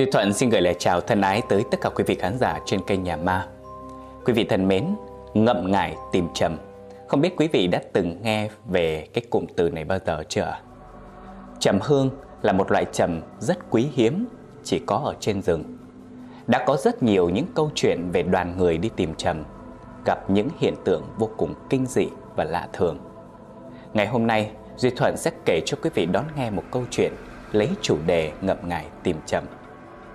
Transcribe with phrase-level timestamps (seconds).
[0.00, 2.58] Duy Thuận xin gửi lời chào thân ái tới tất cả quý vị khán giả
[2.66, 3.46] trên kênh Nhà Ma.
[4.24, 4.84] Quý vị thân mến,
[5.34, 6.56] ngậm ngải tìm trầm.
[7.08, 10.58] Không biết quý vị đã từng nghe về cái cụm từ này bao giờ chưa?
[11.58, 12.10] Trầm hương
[12.42, 14.26] là một loại trầm rất quý hiếm,
[14.64, 15.64] chỉ có ở trên rừng.
[16.46, 19.44] Đã có rất nhiều những câu chuyện về đoàn người đi tìm trầm,
[20.06, 22.98] gặp những hiện tượng vô cùng kinh dị và lạ thường.
[23.94, 27.12] Ngày hôm nay, Duy Thuận sẽ kể cho quý vị đón nghe một câu chuyện
[27.52, 29.44] lấy chủ đề ngậm ngải tìm trầm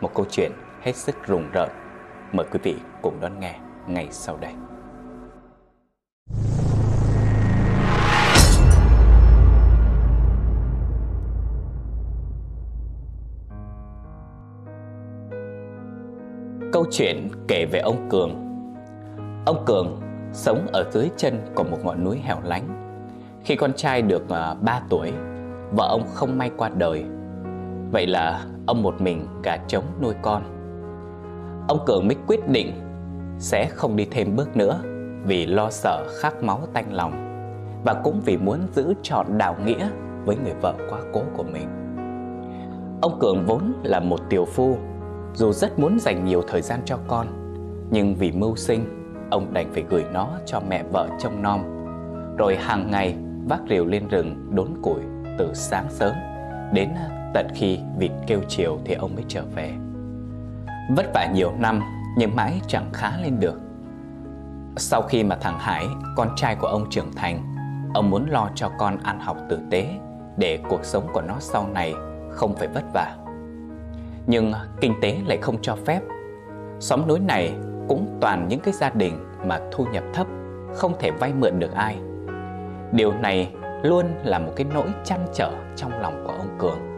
[0.02, 1.70] một câu chuyện hết sức rùng rợn.
[2.32, 3.56] Mời quý vị cùng đón nghe
[3.88, 4.54] ngay sau đây.
[16.74, 18.32] Câu chuyện kể về ông Cường
[19.46, 20.02] Ông Cường
[20.34, 22.96] sống ở dưới chân của một ngọn núi hẻo lánh
[23.44, 25.12] Khi con trai được à, 3 tuổi,
[25.72, 27.06] Vợ ông không may qua đời
[27.92, 30.44] Vậy là ông một mình cả trống nuôi con.
[31.68, 32.72] Ông Cường mới quyết định
[33.40, 34.80] sẽ không đi thêm bước nữa
[35.24, 37.14] Vì lo sợ khắc máu tanh lòng
[37.86, 39.90] Và cũng vì muốn giữ trọn đạo nghĩa
[40.26, 41.68] với người vợ quá cố của mình.
[43.02, 44.78] Ông Cường vốn là một tiểu phu,
[45.34, 47.28] Dù rất muốn dành nhiều thời gian cho con,
[47.92, 48.86] Nhưng vì mưu sinh,
[49.32, 51.64] Ông đành phải gửi nó cho mẹ vợ trông nom,
[52.38, 53.16] Rồi hàng ngày
[53.50, 55.02] vác rìu lên rừng đốn củi
[55.38, 56.14] từ sáng sớm
[56.74, 56.90] Đến
[57.36, 59.72] Tận khi vịt kêu chiều thì ông mới trở về.
[60.96, 61.82] Vất vả nhiều năm
[62.18, 63.62] nhưng mãi chẳng khá lên được.
[64.78, 67.56] Sau khi mà thằng Hải, con trai của ông trưởng thành
[67.94, 69.90] Ông muốn lo cho con ăn học tử tế
[70.38, 71.94] Để cuộc sống của nó sau này
[72.30, 73.16] không phải vất vả.
[74.28, 76.02] Nhưng kinh tế lại không cho phép.
[76.80, 77.54] Xóm núi này
[77.88, 80.28] cũng toàn những cái gia đình mà thu nhập thấp
[80.76, 81.98] Không thể vay mượn được ai.
[82.92, 86.95] Điều này luôn là một cái nỗi chăn trở trong lòng của ông Cường.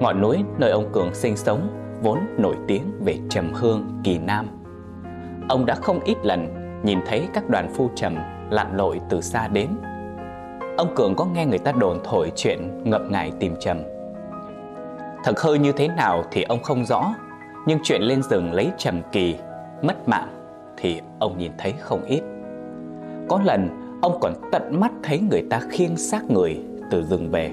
[0.00, 1.68] Ngọn núi nơi ông Cường sinh sống
[2.02, 4.46] vốn nổi tiếng về trầm hương kỳ nam.
[5.48, 6.48] Ông đã không ít lần
[6.82, 8.16] nhìn thấy các đoàn phu trầm
[8.50, 9.68] lặn lội từ xa đến.
[10.76, 13.82] Ông Cường có nghe người ta đồn thổi chuyện ngập ngại tìm trầm.
[15.24, 17.14] Thật hơi như thế nào thì ông không rõ,
[17.66, 19.36] nhưng chuyện lên rừng lấy trầm kỳ,
[19.82, 20.28] mất mạng
[20.76, 22.22] thì ông nhìn thấy không ít.
[23.28, 23.68] Có lần
[24.02, 27.52] ông còn tận mắt thấy người ta khiêng xác người từ rừng về,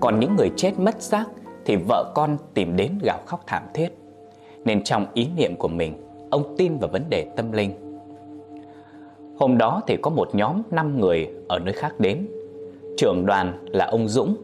[0.00, 1.24] còn những người chết mất xác
[1.64, 3.88] thì vợ con tìm đến gào khóc thảm thiết.
[4.64, 5.94] Nên trong ý niệm của mình,
[6.30, 7.70] ông tin vào vấn đề tâm linh.
[9.38, 12.26] Hôm đó thì có một nhóm 5 người ở nơi khác đến.
[12.96, 14.36] Trưởng đoàn là ông Dũng.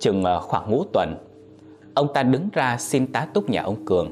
[0.00, 1.16] Chừng ờ, khoảng ngũ tuần,
[1.94, 4.10] ông ta đứng ra xin tá túc nhà ông Cường.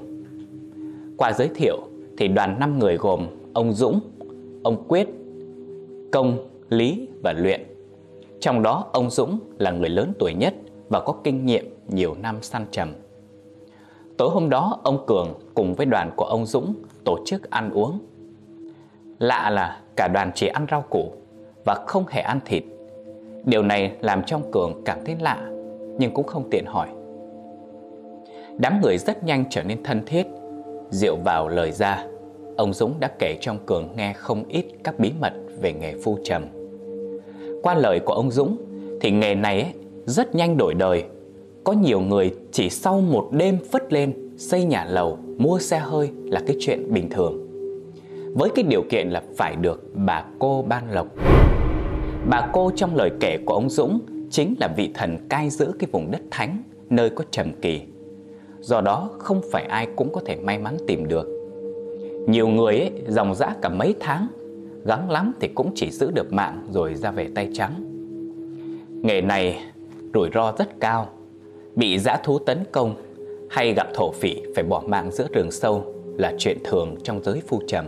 [1.16, 1.76] Qua giới thiệu
[2.18, 4.00] thì đoàn 5 người gồm ông Dũng,
[4.62, 5.08] ông Quyết,
[6.12, 7.60] Công, Lý và Luyện.
[8.40, 10.54] Trong đó ông Dũng là người lớn tuổi nhất
[10.88, 12.94] và có kinh nghiệm nhiều năm săn trầm.
[14.16, 16.74] Tối hôm đó, ông Cường cùng với đoàn của ông Dũng
[17.04, 17.98] tổ chức ăn uống.
[19.18, 21.12] Lạ là cả đoàn chỉ ăn rau củ
[21.64, 22.64] và không hề ăn thịt.
[23.44, 25.50] Điều này làm cho ông Cường cảm thấy lạ,
[25.98, 26.88] nhưng cũng không tiện hỏi.
[28.58, 30.26] Đám người rất nhanh trở nên thân thiết,
[30.90, 32.06] rượu vào lời ra.
[32.56, 35.94] Ông Dũng đã kể cho ông Cường nghe không ít các bí mật về nghề
[36.04, 36.44] phu trầm.
[37.62, 38.56] Qua lời của ông Dũng
[39.00, 39.72] thì nghề này ấy,
[40.06, 41.04] rất nhanh đổi đời.
[41.64, 46.10] Có nhiều người chỉ sau một đêm phất lên xây nhà lầu, mua xe hơi
[46.24, 47.46] là cái chuyện bình thường.
[48.34, 51.06] Với cái điều kiện là phải được bà cô ban lộc.
[52.30, 54.00] Bà cô trong lời kể của ông Dũng
[54.30, 57.80] chính là vị thần cai giữ cái vùng đất thánh nơi có trầm kỳ.
[58.60, 61.28] Do đó không phải ai cũng có thể may mắn tìm được.
[62.28, 64.26] Nhiều người ấy, dòng dã cả mấy tháng,
[64.84, 67.74] gắng lắm thì cũng chỉ giữ được mạng rồi ra về tay trắng.
[69.02, 69.60] Nghề này
[70.14, 71.08] rủi ro rất cao,
[71.76, 72.94] bị dã thú tấn công
[73.50, 77.42] hay gặp thổ phỉ phải bỏ mạng giữa rừng sâu là chuyện thường trong giới
[77.48, 77.86] phu trầm.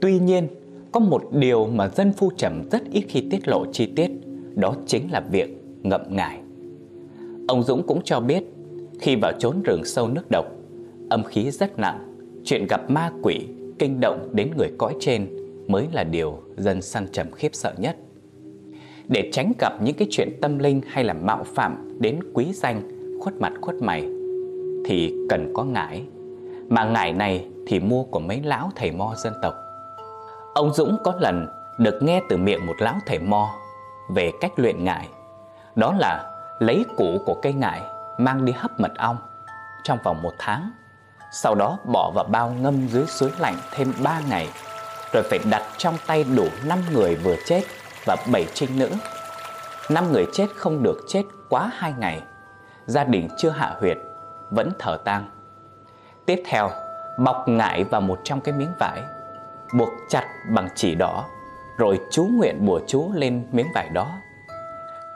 [0.00, 0.48] Tuy nhiên,
[0.92, 4.10] có một điều mà dân phu trầm rất ít khi tiết lộ chi tiết,
[4.54, 6.40] đó chính là việc ngậm ngại.
[7.48, 8.42] Ông Dũng cũng cho biết,
[9.00, 10.46] khi vào trốn rừng sâu nước độc,
[11.10, 11.98] âm khí rất nặng,
[12.44, 13.46] chuyện gặp ma quỷ,
[13.78, 15.28] kinh động đến người cõi trên
[15.66, 17.96] mới là điều dân săn trầm khiếp sợ nhất
[19.10, 22.82] để tránh gặp những cái chuyện tâm linh hay là mạo phạm đến quý danh,
[23.20, 24.08] khuất mặt khuất mày
[24.86, 26.04] thì cần có ngải.
[26.68, 29.54] Mà ngải này thì mua của mấy lão thầy mo dân tộc.
[30.54, 31.48] Ông Dũng có lần
[31.78, 33.54] được nghe từ miệng một lão thầy mo
[34.14, 35.08] về cách luyện ngải.
[35.74, 37.80] Đó là lấy củ của cây ngải
[38.18, 39.16] mang đi hấp mật ong
[39.82, 40.70] trong vòng một tháng.
[41.32, 44.48] Sau đó bỏ vào bao ngâm dưới suối lạnh thêm 3 ngày
[45.12, 47.62] rồi phải đặt trong tay đủ 5 người vừa chết
[48.04, 48.90] và 7 trinh nữ.
[49.88, 52.22] Năm người chết không được chết quá 2 ngày.
[52.86, 53.98] Gia đình chưa hạ huyệt
[54.50, 55.30] vẫn thở tang.
[56.26, 56.70] Tiếp theo,
[57.18, 59.00] bọc ngải vào một trong cái miếng vải,
[59.74, 61.24] buộc chặt bằng chỉ đỏ,
[61.78, 64.10] rồi chú nguyện bùa chú lên miếng vải đó.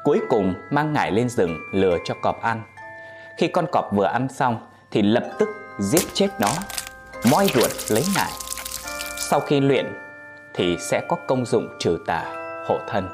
[0.04, 2.62] Cuối cùng mang ngải lên rừng lừa cho cọp ăn.
[3.38, 5.48] Khi con cọp vừa ăn xong thì lập tức
[5.78, 6.48] giết chết nó,
[7.30, 8.30] moi ruột lấy ngải.
[9.18, 9.92] Sau khi luyện
[10.54, 13.08] thì sẽ có công dụng trừ tà, hộ thân.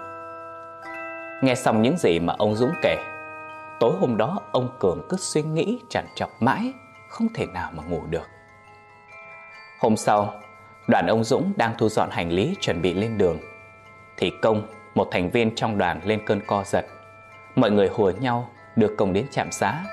[1.43, 2.97] Nghe xong những gì mà ông Dũng kể,
[3.81, 6.73] tối hôm đó ông Cường cứ suy nghĩ trằn trọc mãi,
[7.09, 8.29] không thể nào mà ngủ được.
[9.81, 10.35] Hôm sau,
[10.89, 13.39] đoàn ông Dũng đang thu dọn hành lý chuẩn bị lên đường.
[14.17, 16.87] Thì Công, một thành viên trong đoàn lên cơn co giật.
[17.57, 19.85] Mọi người hùa nhau đưa Công đến trạm xá.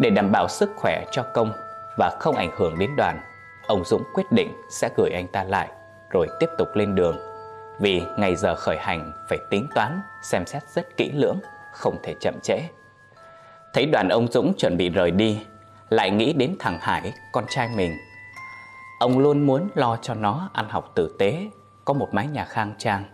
[0.00, 1.52] Để đảm bảo sức khỏe cho Công
[1.98, 3.20] và không ảnh hưởng đến đoàn,
[3.66, 5.68] ông Dũng quyết định sẽ gửi anh ta lại
[6.10, 7.27] rồi tiếp tục lên đường.
[7.80, 11.38] Vì ngày giờ khởi hành phải tính toán, xem xét rất kỹ lưỡng,
[11.72, 12.60] không thể chậm trễ.
[13.74, 15.40] Thấy đoàn ông Dũng chuẩn bị rời đi,
[15.90, 17.92] lại nghĩ đến thằng Hải, con trai mình
[18.98, 21.46] Ông luôn muốn lo cho nó ăn học tử tế,
[21.84, 23.04] có một mái nhà khang trang.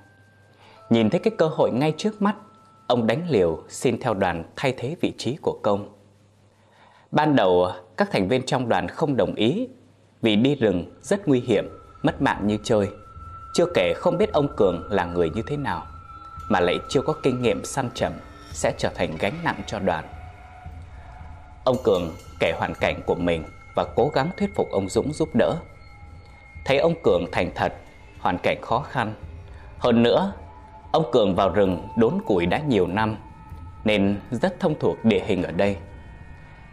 [0.90, 2.36] Nhìn thấy cái cơ hội ngay trước mắt,
[2.86, 5.88] ông đánh liều xin theo đoàn thay thế vị trí của công.
[7.10, 9.68] Ban đầu, các thành viên trong đoàn không đồng ý
[10.22, 11.68] vì đi rừng rất nguy hiểm,
[12.02, 12.88] mất mạng như chơi.
[13.54, 15.86] Chưa kể không biết ông Cường là người như thế nào,
[16.48, 18.12] mà lại chưa có kinh nghiệm săn chậm
[18.52, 20.04] sẽ trở thành gánh nặng cho đoàn.
[21.64, 23.44] Ông Cường kể hoàn cảnh của mình
[23.76, 25.56] và cố gắng thuyết phục ông Dũng giúp đỡ.
[26.64, 27.72] Thấy ông Cường thành thật,
[28.20, 29.14] hoàn cảnh khó khăn.
[29.78, 30.32] Hơn nữa,
[30.92, 33.16] ông Cường vào rừng đốn củi đã nhiều năm,
[33.84, 35.76] nên rất thông thuộc địa hình ở đây.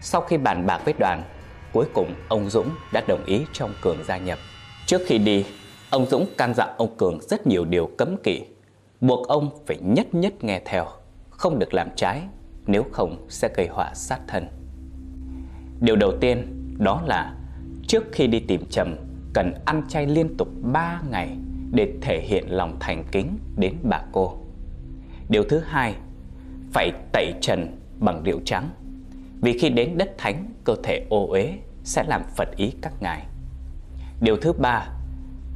[0.02, 1.24] Sau khi bàn bạc với đoàn,
[1.74, 4.38] cuối cùng ông Dũng đã đồng ý cho ông Cường gia nhập.
[4.86, 5.46] Trước khi đi,
[5.92, 8.42] ông Dũng can dặn ông Cường rất nhiều điều cấm kỵ,
[9.02, 10.86] buộc ông phải nhất nhất nghe theo,
[11.30, 12.22] không được làm trái,
[12.66, 14.48] nếu không sẽ gây họa sát thân.
[15.82, 17.36] Điều đầu tiên đó là
[17.88, 18.96] trước khi đi tìm Trầm
[19.34, 21.38] cần ăn chay liên tục 3 ngày
[21.72, 24.38] để thể hiện lòng thành kính đến bà cô.
[25.30, 25.96] Điều thứ hai,
[26.74, 28.70] phải tẩy trần bằng rượu trắng.
[29.42, 31.54] Vì khi đến đất thánh, cơ thể ô uế
[31.84, 33.26] sẽ làm phật ý các ngài.
[34.22, 34.88] Điều thứ ba,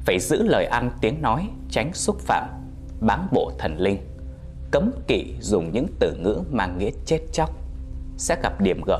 [0.05, 2.49] phải giữ lời ăn tiếng nói, tránh xúc phạm,
[2.99, 3.97] báng bộ thần linh,
[4.71, 7.49] cấm kỵ dùng những từ ngữ mang nghĩa chết chóc,
[8.17, 8.99] sẽ gặp điểm gở.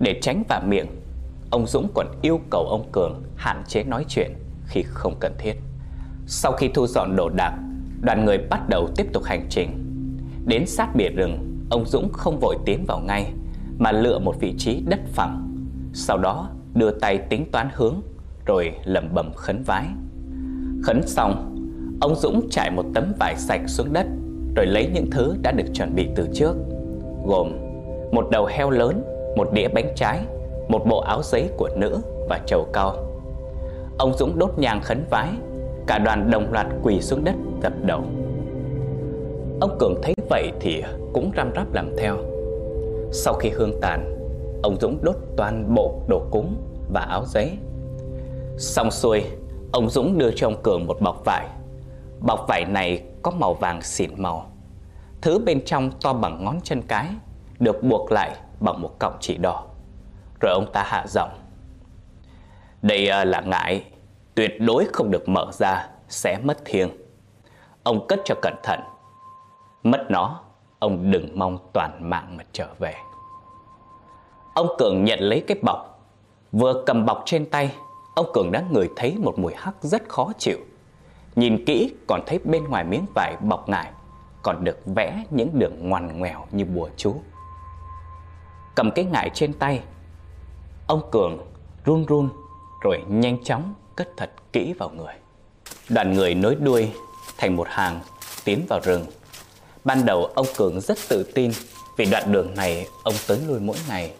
[0.00, 0.86] Để tránh vào miệng,
[1.50, 4.32] ông Dũng còn yêu cầu ông Cường hạn chế nói chuyện
[4.66, 5.54] khi không cần thiết.
[6.26, 7.54] Sau khi thu dọn đồ đạc,
[8.00, 9.70] đoàn người bắt đầu tiếp tục hành trình.
[10.46, 13.32] Đến sát bìa rừng, ông Dũng không vội tiến vào ngay
[13.78, 15.66] mà lựa một vị trí đất phẳng.
[15.92, 18.02] Sau đó đưa tay tính toán hướng
[18.46, 19.86] rồi lẩm bẩm khấn vái.
[20.82, 21.56] Khấn xong,
[22.00, 24.06] ông Dũng trải một tấm vải sạch xuống đất
[24.56, 26.54] rồi lấy những thứ đã được chuẩn bị từ trước,
[27.26, 27.52] gồm
[28.12, 29.02] một đầu heo lớn,
[29.36, 30.20] một đĩa bánh trái,
[30.68, 31.98] một bộ áo giấy của nữ
[32.28, 32.96] và trầu cao.
[33.98, 35.28] Ông Dũng đốt nhang khấn vái,
[35.86, 38.00] cả đoàn đồng loạt quỳ xuống đất dập đầu.
[39.60, 40.82] Ông Cường thấy vậy thì
[41.12, 42.16] cũng răm rắp làm theo.
[43.12, 44.16] Sau khi hương tàn,
[44.62, 46.56] ông Dũng đốt toàn bộ đồ cúng
[46.92, 47.50] và áo giấy.
[48.58, 49.24] Xong xuôi,
[49.72, 51.48] ông Dũng đưa cho ông Cường một bọc vải.
[52.20, 54.50] Bọc vải này có màu vàng xịn màu.
[55.22, 57.08] Thứ bên trong to bằng ngón chân cái,
[57.58, 59.64] được buộc lại bằng một cọng chỉ đỏ.
[60.40, 61.30] Rồi ông ta hạ giọng
[62.82, 63.84] Đây à, là ngại
[64.34, 66.90] Tuyệt đối không được mở ra Sẽ mất thiêng
[67.82, 68.80] Ông cất cho cẩn thận
[69.82, 70.40] Mất nó
[70.78, 72.94] Ông đừng mong toàn mạng mà trở về
[74.54, 76.08] Ông Cường nhận lấy cái bọc
[76.52, 77.74] Vừa cầm bọc trên tay
[78.14, 80.58] Ông Cường đã ngửi thấy một mùi hắc rất khó chịu
[81.36, 83.90] Nhìn kỹ còn thấy bên ngoài miếng vải bọc ngải
[84.42, 87.14] Còn được vẽ những đường ngoằn ngoèo như bùa chú
[88.74, 89.82] Cầm cái ngải trên tay
[90.86, 91.38] Ông Cường
[91.84, 92.28] run run
[92.80, 95.14] rồi nhanh chóng cất thật kỹ vào người.
[95.88, 96.90] Đoàn người nối đuôi
[97.38, 98.00] thành một hàng
[98.44, 99.06] tiến vào rừng.
[99.84, 101.50] Ban đầu ông Cường rất tự tin
[101.96, 104.12] vì đoạn đường này ông tới lui mỗi ngày.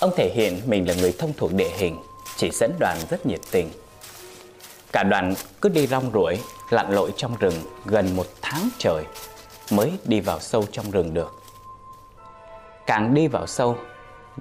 [0.00, 1.96] Ông thể hiện mình là người thông thuộc địa hình,
[2.38, 3.70] chỉ dẫn đoàn rất nhiệt tình.
[4.92, 6.38] Cả đoàn cứ đi rong ruổi,
[6.70, 7.54] lặn lội trong rừng
[7.84, 9.04] gần một tháng trời
[9.70, 11.42] mới đi vào sâu trong rừng được.
[12.86, 13.76] Càng đi vào sâu,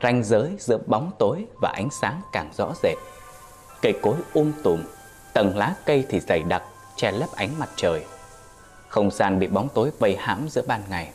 [0.01, 2.97] ranh giới giữa bóng tối và ánh sáng càng rõ rệt.
[3.81, 4.83] Cây cối um tùm,
[5.33, 6.63] tầng lá cây thì dày đặc,
[6.95, 8.05] che lấp ánh mặt trời.
[8.87, 11.11] Không gian bị bóng tối vây hãm giữa ban ngày.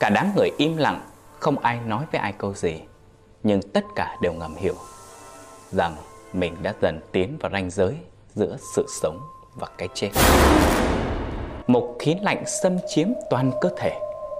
[0.00, 1.00] Cả đám người im lặng,
[1.38, 2.80] không ai nói với ai câu gì,
[3.42, 4.74] nhưng tất cả đều ngầm hiểu
[5.72, 5.96] rằng
[6.32, 7.96] mình đã dần tiến vào ranh giới
[8.34, 9.18] giữa sự sống
[9.54, 10.10] và cái chết.
[11.66, 13.98] Một khí lạnh xâm chiếm toàn cơ thể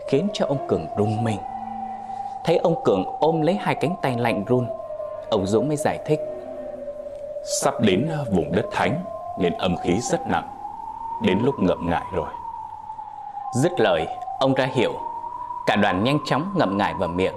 [0.09, 1.39] khiến cho ông Cường rung mình.
[2.45, 4.67] Thấy ông Cường ôm lấy hai cánh tay lạnh run
[5.31, 6.21] Ông Dũng mới giải thích.
[7.63, 9.05] Sắp đến vùng đất thánh
[9.39, 10.49] Nên âm khí rất nặng
[11.23, 12.29] Đến lúc ngậm ngại rồi.
[13.55, 14.07] Dứt lời
[14.41, 14.93] Ông ra hiệu
[15.67, 17.35] Cả đoàn nhanh chóng ngậm ngại vào miệng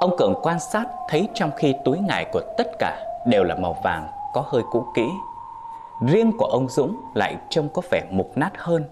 [0.00, 3.76] Ông Cường quan sát, thấy trong khi túi ngải của tất cả đều là màu
[3.84, 5.06] vàng, có hơi cũ kỹ.
[6.06, 8.84] Riêng của ông Dũng lại trông có vẻ mục nát hơn.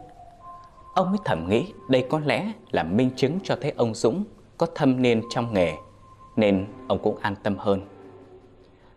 [0.95, 4.25] Ông mới thầm nghĩ đây có lẽ là minh chứng cho thấy ông Dũng
[4.59, 5.75] có thâm niên trong nghề,
[6.37, 7.81] Nên ông cũng an tâm hơn.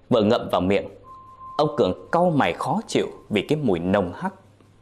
[0.10, 0.90] Vừa ngậm vào miệng,
[1.58, 4.34] Ông Cường cau mày khó chịu vì cái mùi nồng hắc,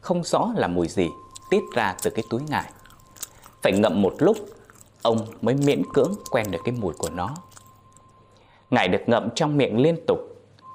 [0.02, 1.10] Không rõ là mùi gì,
[1.50, 2.72] tiết ra từ cái túi ngải.
[3.62, 4.38] Phải ngậm một lúc
[5.04, 7.36] Ông mới miễn cưỡng quen được cái mùi của nó.
[8.70, 10.20] Ngải được ngậm trong miệng liên tục,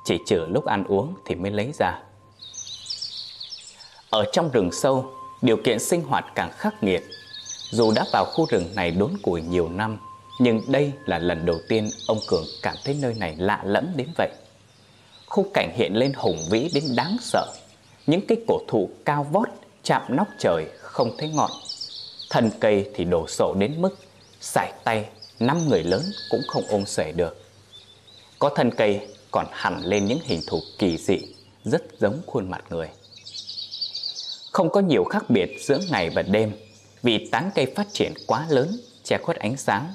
[0.04, 2.02] Chỉ trừ lúc ăn uống thì mới lấy ra.
[4.10, 7.02] Ở trong rừng sâu, Điều kiện sinh hoạt càng khắc nghiệt.
[7.70, 9.98] Dù đã vào khu rừng này đốn củi nhiều năm,
[10.40, 14.08] Nhưng đây là lần đầu tiên ông Cường cảm thấy nơi này lạ lẫm đến
[14.16, 14.30] vậy.
[15.26, 17.46] Khung cảnh hiện lên hùng vĩ đến đáng sợ.
[18.06, 19.48] Những cái cổ thụ cao vót,
[19.82, 21.50] chạm nóc trời, không thấy ngọn.
[22.30, 23.96] Thân cây thì đổ sộ đến mức
[24.40, 27.42] Sải tay năm người lớn cũng không ôm xuể được.
[28.38, 31.18] Có thân cây còn hẳn lên những hình thù kỳ dị
[31.64, 32.88] Rất giống khuôn mặt người.
[34.52, 36.52] Không có nhiều khác biệt giữa ngày và đêm
[37.02, 39.94] Vì tán cây phát triển quá lớn Che khuất ánh sáng.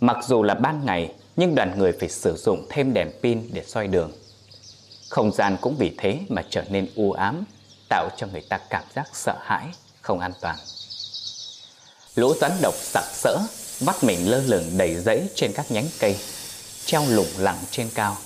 [0.00, 3.62] Mặc dù là ban ngày Nhưng đoàn người phải sử dụng thêm đèn pin để
[3.66, 4.12] soi đường.
[5.08, 7.44] Không gian cũng vì thế mà trở nên u ám
[7.88, 9.68] Tạo cho người ta cảm giác sợ hãi,
[10.02, 10.56] không an toàn.
[12.16, 13.38] Lũ rắn độc sặc sỡ
[13.80, 16.16] Vắt mình lơ lửng đầy rẫy trên các nhánh cây
[16.84, 18.16] Treo lủng lẳng trên cao.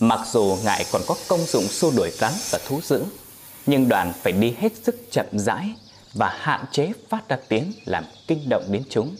[0.00, 3.02] Mặc dù ngại còn có công dụng xua đuổi rắn và thú dữ
[3.66, 5.74] Nhưng đoàn phải đi hết sức chậm rãi
[6.14, 9.16] Và hạn chế phát ra tiếng làm kinh động đến chúng.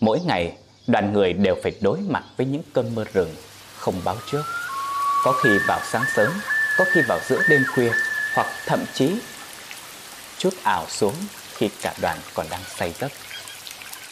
[0.00, 3.34] Mỗi ngày đoàn người đều phải đối mặt với những cơn mưa rừng
[3.76, 4.42] không báo trước.
[5.24, 6.32] Có khi vào sáng sớm,
[6.78, 7.92] có khi vào giữa đêm khuya
[8.34, 9.10] Hoặc thậm chí
[10.38, 11.14] chút ảo xuống
[11.56, 13.12] khi cả đoàn còn đang say giấc.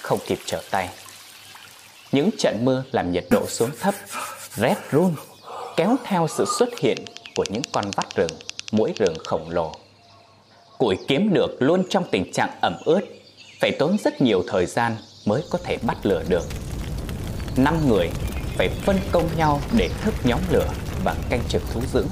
[0.02, 0.88] Không kịp trở tay,
[2.12, 3.94] những trận mưa làm nhiệt độ xuống thấp,
[4.54, 5.14] rét run,
[5.76, 6.98] kéo theo sự xuất hiện
[7.36, 8.30] của những con vắt rừng,
[8.72, 9.74] mũi rừng khổng lồ.
[10.78, 13.00] Củi kiếm được luôn trong tình trạng ẩm ướt,
[13.60, 14.96] phải tốn rất nhiều thời gian
[15.26, 16.44] mới có thể bắt lửa được.
[17.56, 18.10] Năm người
[18.56, 20.68] phải phân công nhau để thức nhóm lửa
[21.04, 22.04] và canh trực thú dữ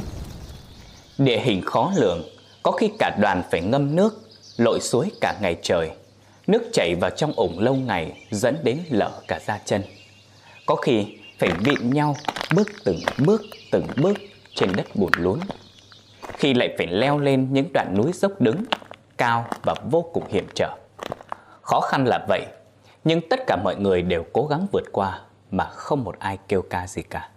[1.19, 2.23] địa hình khó lường,
[2.63, 4.22] có khi cả đoàn phải ngâm nước
[4.57, 5.91] lội suối cả ngày trời.
[6.47, 9.83] Nước chảy vào trong ủng lâu ngày dẫn đến lở cả da chân.
[10.67, 11.07] Có khi
[11.39, 12.17] phải vịn nhau
[12.55, 14.17] bước từng bước từng bước
[14.55, 15.39] trên đất bùn lún.
[16.23, 18.65] Khi lại phải leo lên những đoạn núi dốc đứng,
[19.17, 20.77] Cao và vô cùng hiểm trở.
[21.63, 22.43] Khó khăn là vậy,
[23.05, 26.63] Nhưng tất cả mọi người đều cố gắng vượt qua Mà không một ai kêu
[26.63, 27.29] ca gì cả.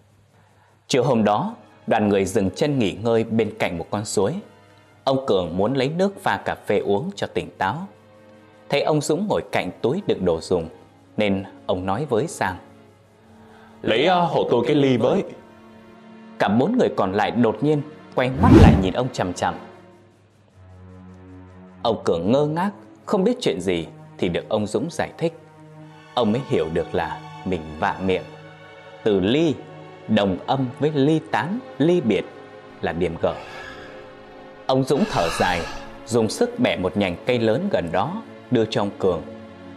[0.88, 1.56] Chiều hôm đó,
[1.88, 4.34] Đoàn người dừng chân nghỉ ngơi bên cạnh một con suối.
[5.06, 7.88] Ông Cường muốn lấy nước pha cà phê uống cho tỉnh táo.
[8.70, 10.70] Thấy ông Dũng ngồi cạnh túi đựng đồ dùng
[11.18, 12.58] Nên ông nói với Sang.
[13.82, 15.24] Lấy uh, hộ tôi cái ly với.
[16.40, 17.82] Cả bốn người còn lại đột nhiên
[18.16, 19.56] Quay mắt lại nhìn ông chằm chằm.
[21.82, 22.72] Ông Cường ngơ ngác
[23.06, 25.34] Không biết chuyện gì Thì được ông Dũng giải thích.
[26.14, 28.24] Ông mới hiểu được là mình vạ miệng.
[29.04, 29.54] Từ ly
[30.08, 32.26] Đồng âm với ly tán, ly biệt
[32.82, 33.36] Là điểm gở
[34.68, 35.62] Ông Dũng thở dài
[36.06, 39.22] Dùng sức bẻ một nhành cây lớn gần đó đưa cho ông Cường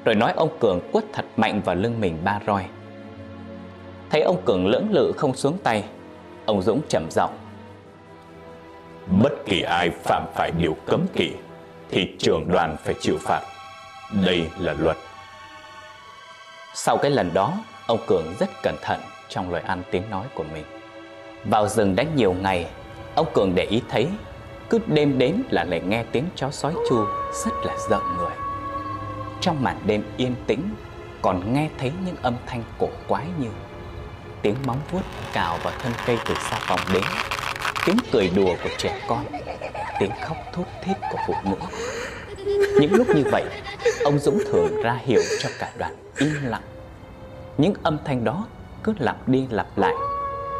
[0.04, 2.64] Rồi nói ông Cường quất thật mạnh vào lưng mình ba roi.
[4.10, 5.84] Thấy ông Cường lưỡng lự không xuống tay
[6.46, 7.38] Ông Dũng trầm giọng.
[9.22, 11.32] Bất kỳ ai phạm phải điều cấm kỵ
[11.90, 13.40] Thì trưởng đoàn phải chịu phạt.
[14.26, 14.96] Đây là luật.
[16.74, 17.54] Sau cái lần đó
[17.86, 20.64] Ông Cường rất cẩn thận trong lời ăn tiếng nói của mình.
[21.44, 22.66] Vào rừng đã nhiều ngày
[23.14, 24.08] Ông Cường để ý thấy
[24.70, 27.04] cứ đêm đến là lại nghe tiếng chó sói chu
[27.44, 28.36] Rất là giận người.
[29.40, 30.74] Trong màn đêm yên tĩnh,
[31.22, 33.48] còn nghe thấy những âm thanh cổ quái như
[34.42, 35.00] tiếng móng vuốt
[35.32, 37.02] cào vào thân cây từ xa phòng đến,
[37.86, 39.24] tiếng cười đùa của trẻ con,
[40.00, 41.56] tiếng khóc thút thít của phụ nữ.
[42.80, 43.44] Những lúc như vậy,
[44.04, 46.62] ông dũng thường ra hiệu cho cả đoàn im lặng.
[47.58, 48.46] Những âm thanh đó
[48.82, 49.94] cứ lặp đi lặp lại,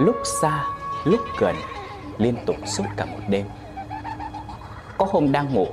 [0.01, 0.65] lúc xa,
[1.05, 1.57] lúc gần,
[2.19, 3.47] liên tục suốt cả một đêm
[4.99, 5.67] có hôm đang ngủ,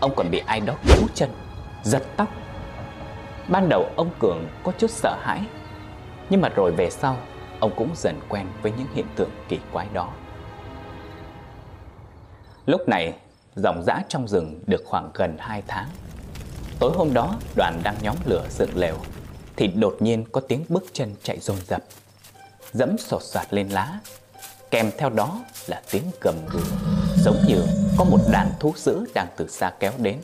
[0.00, 1.30] ông còn bị ai đó cứu chân,
[1.82, 2.28] giật tóc.
[3.48, 5.40] Ban đầu ông Cường có chút sợ hãi,
[6.30, 7.16] Nhưng mà rồi về sau,
[7.60, 10.12] Ông cũng dần quen với những hiện tượng kỳ quái đó.
[12.66, 13.12] Lúc này,
[13.56, 15.88] Dòng dã trong rừng được khoảng gần 2 tháng.
[16.78, 18.96] Tối hôm đó, đoàn đang nhóm lửa dựng lều,
[19.56, 21.82] thì đột nhiên có tiếng bước chân chạy dồn dập,
[22.72, 23.98] Dẫm sột soạt lên lá.
[24.70, 26.60] Kèm theo đó là tiếng gầm gừ.
[27.28, 27.62] Giống như
[27.98, 30.16] có một đàn thú dữ đang từ xa kéo đến.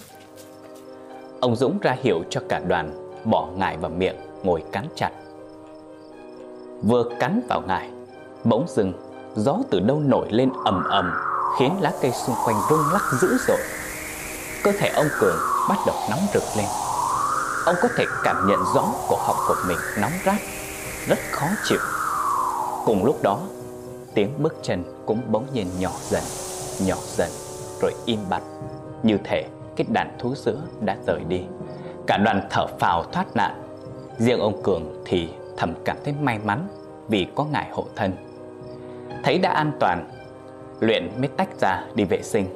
[1.41, 5.11] Ông Dũng ra hiệu cho cả đoàn Bỏ ngải vào miệng ngồi cắn chặt.
[6.83, 7.91] Vừa cắn vào ngải
[8.45, 8.93] Bỗng dưng
[9.37, 11.13] gió từ đâu nổi lên ầm ầm,
[11.59, 13.61] Khiến lá cây xung quanh rung lắc dữ dội.
[14.63, 15.37] Cơ thể ông Cường
[15.69, 16.67] bắt đầu nóng rực lên.
[17.67, 20.41] Ông có thể cảm nhận gió cổ họng của mình nóng rát,
[21.09, 21.81] Rất khó chịu.
[22.87, 23.39] Cùng lúc đó,
[24.15, 26.23] Tiếng bước chân cũng bỗng nhiên nhỏ dần.
[26.81, 27.31] Nhỏ dần,
[27.83, 28.43] Rồi im bặt.
[29.03, 29.45] Như thể
[29.77, 31.41] cái đàn thú sữa đã rời đi.
[32.07, 33.63] Cả đoàn thở phào thoát nạn.
[34.19, 36.69] Riêng ông Cường thì thầm cảm thấy may mắn
[37.09, 38.13] Vì có ngài hộ thân.
[39.25, 40.11] Thấy đã an toàn,
[40.81, 42.47] Luyện mới tách ra đi vệ sinh.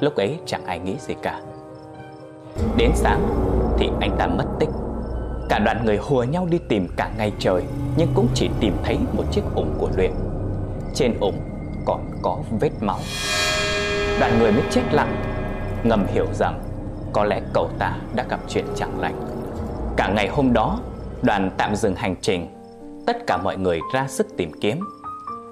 [0.00, 1.40] Lúc ấy chẳng ai nghĩ gì cả.
[2.76, 3.20] Đến sáng
[3.78, 4.68] thì anh ta mất tích.
[5.48, 7.62] Cả đoàn người hùa nhau đi tìm cả ngày trời,
[7.96, 10.12] Nhưng cũng chỉ tìm thấy một chiếc ủng của Luyện.
[10.94, 11.40] Trên ủng
[11.84, 12.98] còn có vết máu.
[14.20, 15.16] Đoàn người mới chết lặng,
[15.84, 16.62] Ngầm hiểu rằng
[17.12, 19.20] Có lẽ cậu ta đã gặp chuyện chẳng lành.
[19.96, 20.80] Cả ngày hôm đó,
[21.22, 22.46] Đoàn tạm dừng hành trình.
[23.06, 24.80] Tất cả mọi người ra sức tìm kiếm.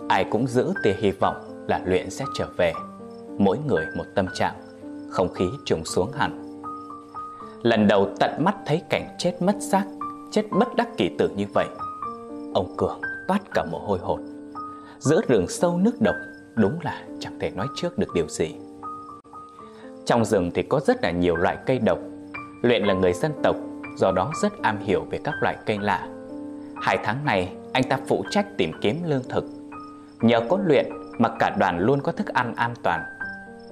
[0.08, 2.72] Ai cũng giữ tia hy vọng là Luyện sẽ trở về.
[3.38, 4.54] Mỗi người một tâm trạng,
[5.10, 6.62] Không khí trùng xuống hẳn.
[7.62, 9.84] Lần đầu tận mắt thấy cảnh chết mất xác,
[10.30, 11.66] Chết bất đắc kỳ tử như vậy,
[12.54, 14.20] Ông Cường toát cả mồ hôi hột.
[14.98, 16.14] Giữa rừng sâu nước độc
[16.56, 18.54] Đúng là chẳng thể nói trước được điều gì.
[20.04, 21.98] Trong rừng thì có rất là nhiều loại cây độc.
[22.62, 23.56] Luyện là người dân tộc
[23.96, 26.08] Do đó rất am hiểu về các loại cây lạ.
[26.82, 29.44] Hai tháng này anh ta phụ trách tìm kiếm lương thực.
[30.20, 30.86] Nhờ có luyện
[31.18, 33.02] mà cả đoàn luôn có thức ăn an toàn.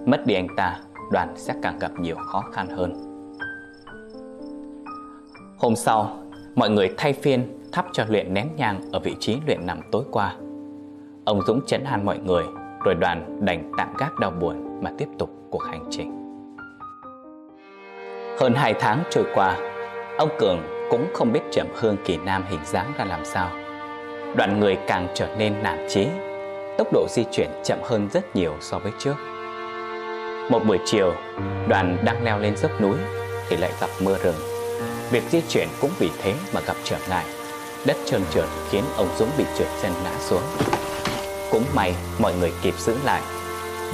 [0.06, 0.78] Mất đi anh ta,
[1.12, 2.94] đoàn sẽ càng gặp nhiều khó khăn hơn.
[5.59, 6.18] Hôm sau,
[6.54, 10.04] mọi người thay phiên thắp cho luyện nén nhang ở vị trí luyện nằm tối
[10.11, 10.37] qua.
[11.24, 12.44] Ông Dũng chấn an mọi người,
[12.85, 16.11] rồi đoàn đành tạm gác đau buồn mà tiếp tục cuộc hành trình.
[18.38, 19.57] Hơn hai tháng trôi qua,
[20.18, 20.59] ông Cường
[20.90, 23.51] cũng không biết trầm hương kỳ nam hình dáng ra làm sao.
[24.37, 26.07] Đoàn người càng trở nên nản chí,
[26.79, 29.14] tốc độ di chuyển chậm hơn rất nhiều so với trước.
[30.51, 31.12] Một buổi chiều,
[31.68, 32.97] đoàn đang leo lên dốc núi
[33.49, 34.35] thì lại gặp mưa rừng
[35.11, 37.25] Việc di chuyển cũng vì thế mà gặp trở ngại
[37.87, 40.42] Đất trơn trượt khiến ông Dũng bị trượt chân ngã xuống
[41.54, 43.22] cũng may mọi người kịp giữ lại,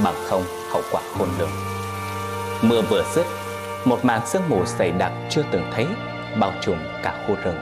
[0.05, 1.51] Bằng không hậu quả khôn lường
[2.63, 3.27] Mưa vừa dứt,
[3.85, 5.87] Một màn sương mù dày đặc chưa từng thấy
[6.41, 7.57] Bao trùm cả khu rừng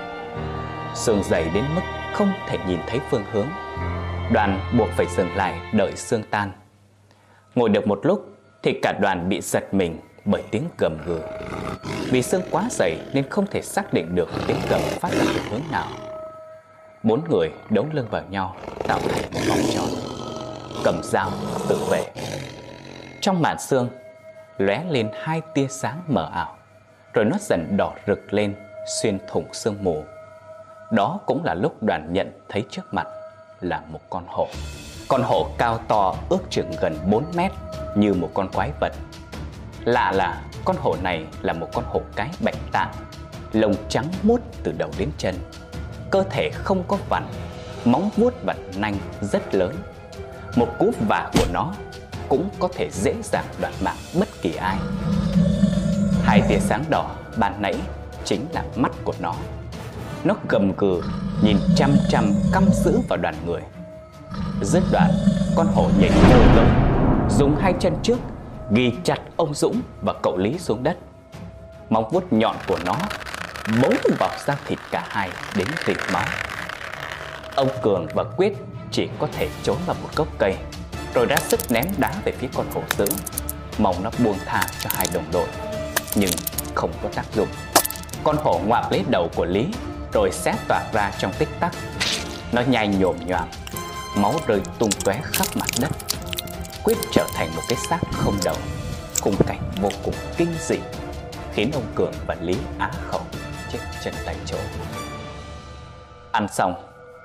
[0.94, 1.80] Sương dày đến mức
[2.14, 3.46] không thể nhìn thấy phương hướng
[4.32, 6.52] Đoàn buộc phải dừng lại đợi sương tan
[7.54, 8.28] Ngồi được một lúc
[8.62, 11.20] thì cả đoàn bị giật mình bởi tiếng gầm gừ.
[12.10, 15.40] Vì sương quá dày nên không thể xác định được tiếng gầm phát ra từ
[15.50, 16.07] hướng nào.
[17.02, 18.56] Bốn người đấu lưng vào nhau
[18.88, 19.88] tạo thành một vòng tròn.
[20.84, 21.30] Cầm dao
[21.68, 22.06] tự vệ.
[23.20, 23.88] Trong màn xương
[24.58, 26.56] lóe lên hai tia sáng mờ ảo,
[27.14, 28.54] rồi nó dần đỏ rực lên
[29.02, 30.04] xuyên thủng sương mù.
[30.90, 33.06] Đó cũng là lúc đoàn nhận thấy trước mặt
[33.60, 34.46] là một con hổ.
[35.08, 37.52] Con hổ cao to ước chừng gần 4 mét
[37.96, 38.92] như một con quái vật
[39.84, 42.92] Lạ là con hổ này là một con hổ cái bạch tạng
[43.52, 45.34] Lông trắng mút từ đầu đến chân
[46.10, 47.26] Cơ thể không có vằn,
[47.84, 49.74] Móng vuốt và nanh rất lớn.
[50.56, 51.72] Một cú vả của nó
[52.28, 54.76] cũng có thể dễ dàng đoạt mạng bất kỳ ai.
[56.22, 57.74] Hai tia sáng đỏ ban nãy
[58.24, 59.34] chính là mắt của nó.
[60.24, 61.02] Nó gầm gừ,
[61.42, 63.60] nhìn chăm chăm căm dữ vào đoàn người.
[64.62, 65.10] Dứt đoạn,
[65.56, 66.66] con hổ nhảy vô tới
[67.30, 68.18] Dùng hai chân trước
[68.70, 70.96] ghi chặt ông Dũng và cậu Lý xuống đất.
[71.90, 72.94] Móng vuốt nhọn của nó
[73.68, 76.24] mấu vào da thịt cả hai đến rỉ máu.
[77.54, 78.52] Ông Cường và Quyết
[78.92, 80.54] chỉ có thể trốn vào một gốc cây,
[81.14, 83.06] rồi ra sức ném đá về phía con hổ dữ,
[83.78, 85.48] mong nó buông tha cho hai đồng đội.
[86.14, 86.30] Nhưng
[86.74, 87.48] không có tác dụng.
[88.24, 89.66] Con hổ ngoạp lấy đầu của Lý,
[90.12, 91.72] rồi xé toạc ra trong tích tắc.
[92.52, 93.48] Nó nhai nhồm nhoàm,
[94.16, 95.90] máu rơi tung tóe khắp mặt đất
[96.84, 98.56] quyết trở thành một cái xác không đầu
[99.20, 100.76] khung cảnh vô cùng kinh dị
[101.54, 103.20] khiến ông cường và lý á khẩu
[103.72, 104.58] chết chân tại chỗ.
[106.32, 106.74] Ăn xong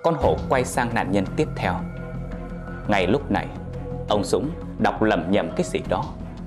[0.03, 1.73] con hổ quay sang nạn nhân tiếp theo.
[2.88, 3.47] Ngay lúc này
[4.10, 6.03] ông dũng đọc lầm nhầm cái gì đó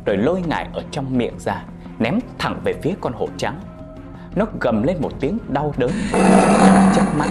[0.06, 1.64] rồi lôi ngải ở trong miệng ra
[1.98, 3.61] ném thẳng về phía con hổ trắng.
[4.35, 5.90] Nó gầm lên một tiếng đau đớn.
[6.96, 7.28] Chớp mắt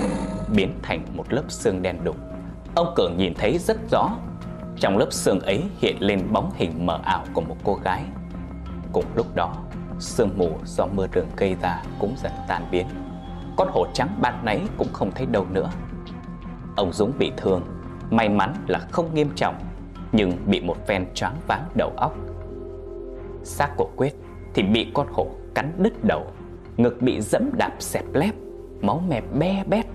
[0.56, 2.16] biến thành một lớp xương đen đục.
[2.76, 4.10] Ông cường nhìn thấy rất rõ
[4.80, 8.04] trong lớp xương ấy hiện lên bóng hình mờ ảo của một cô gái.
[8.92, 9.54] Cùng lúc đó,
[10.00, 12.88] sương mù do mưa rừng gây ra cũng dần tan biến.
[13.58, 15.70] Con hổ trắng ban nãy cũng không thấy đâu nữa.
[16.76, 17.62] Ông Dũng bị thương,
[18.10, 19.56] May mắn là không nghiêm trọng,
[20.12, 22.16] Nhưng bị một phen choáng váng đầu óc.
[23.44, 24.16] Xác của Quyết
[24.54, 26.26] thì bị con hổ cắn đứt đầu,
[26.78, 28.36] Ngực bị dẫm đạp xẹp lép,
[28.82, 29.86] Máu me be bét,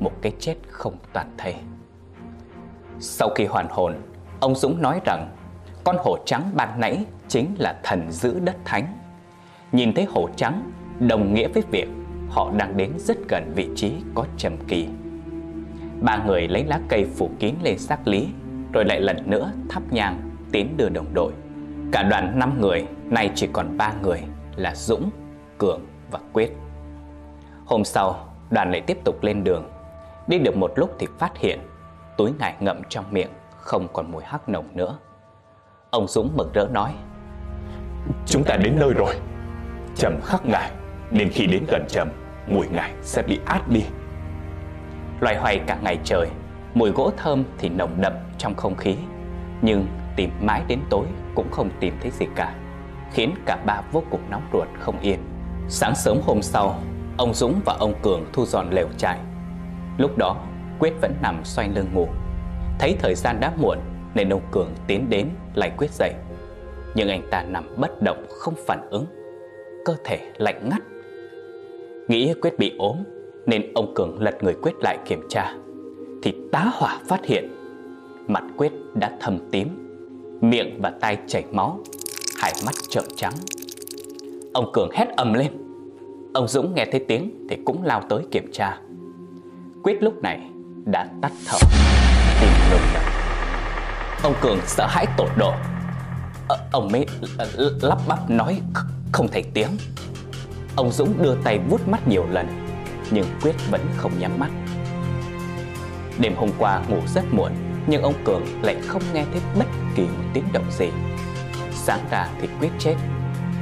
[0.00, 1.54] Một cái chết không toàn thây.
[2.98, 3.94] Sau khi hoàn hồn,
[4.40, 5.36] Ông Dũng nói rằng,
[5.84, 8.99] Con hổ trắng ban nãy chính là thần giữ đất thánh.
[9.72, 11.88] Nhìn thấy hổ trắng Đồng nghĩa với việc
[12.28, 14.88] Họ đang đến rất gần vị trí có trầm kỳ.
[16.00, 18.28] Ba người lấy lá cây phủ kín lên xác lý
[18.72, 21.32] Rồi lại lần nữa thắp nhang Tiến đưa đồng đội.
[21.92, 24.22] Cả đoàn 5 người Nay chỉ còn 3 người
[24.56, 25.10] Là Dũng,
[25.58, 25.80] Cường
[26.10, 26.52] và Quyết.
[27.66, 29.70] Hôm sau đoàn lại tiếp tục lên đường.
[30.26, 31.60] Đi được một lúc thì phát hiện
[32.16, 34.98] Túi ngải ngậm trong miệng Không còn mùi hắc nồng nữa.
[35.90, 36.94] Ông Dũng mừng rỡ nói
[38.26, 39.14] Chúng ta đến nơi rồi.
[39.96, 40.70] Trầm khắc ngải
[41.10, 42.08] Nên khi đến gần trầm,
[42.46, 43.84] Mùi ngải sẽ bị át đi.
[45.20, 46.28] Loài hoài cả ngày trời,
[46.74, 48.96] Mùi gỗ thơm thì nồng đậm trong không khí.
[49.62, 52.54] Nhưng tìm mãi đến tối cũng không tìm thấy gì cả,
[53.12, 55.18] Khiến cả ba vô cùng nóng ruột không yên.
[55.68, 56.80] Sáng sớm hôm sau,
[57.16, 59.18] Ông Dũng và ông Cường thu dọn lều trại.
[59.98, 60.36] Lúc đó,
[60.78, 62.08] Quyết vẫn nằm xoay lưng ngủ.
[62.78, 63.78] Thấy thời gian đã muộn,
[64.14, 66.14] Nên ông Cường tiến đến lại Quyết dậy.
[66.94, 69.06] Nhưng anh ta nằm bất động không phản ứng.
[69.84, 70.82] Cơ thể lạnh ngắt.
[72.08, 72.96] Nghĩ Quyết bị ốm,
[73.46, 75.54] Nên ông Cường lật người Quyết lại kiểm tra.
[76.22, 77.48] Thì tá hỏa phát hiện,
[78.28, 79.68] Mặt Quyết đã thâm tím,
[80.40, 81.80] Miệng và tay chảy máu,
[82.38, 83.34] Hai mắt trợn trắng.
[84.52, 85.52] Ông Cường hét ầm lên.
[86.34, 88.80] Ông Dũng nghe thấy tiếng thì cũng lao tới kiểm tra.
[89.82, 90.50] Quyết lúc này
[90.84, 91.58] đã tắt thở.
[92.40, 93.02] Tìm ngừng đập
[94.22, 95.52] Ông Cường sợ hãi tột độ.
[96.48, 97.06] Ờ, ông mới
[97.82, 98.60] lắp bắp nói
[99.12, 99.70] không thành tiếng.
[100.76, 102.46] Ông Dũng đưa tay vuốt mắt nhiều lần,
[103.10, 104.50] Nhưng Quyết vẫn không nhắm mắt.
[106.18, 107.52] Đêm hôm qua ngủ rất muộn,
[107.86, 110.88] Nhưng ông Cường lại không nghe thấy bất kỳ một tiếng động gì.
[111.72, 112.94] Sáng ra thì Quyết chết,